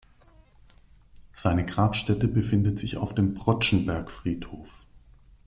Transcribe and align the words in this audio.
Seine 1.35 1.63
Grabstätte 1.63 2.27
befindet 2.27 2.79
sich 2.79 2.97
auf 2.97 3.13
dem 3.13 3.35
Protschenberg-Friedhof. 3.35 4.83